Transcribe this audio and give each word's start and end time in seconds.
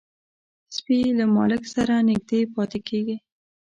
سپي 0.77 0.97
له 1.19 1.25
مالک 1.35 1.63
سره 1.75 1.93
نږدې 2.09 2.39
پاتې 2.53 2.79
کېږي. 2.87 3.17